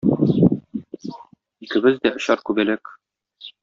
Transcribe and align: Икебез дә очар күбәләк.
Икебез 1.67 2.03
дә 2.07 2.17
очар 2.19 2.45
күбәләк. 2.51 2.97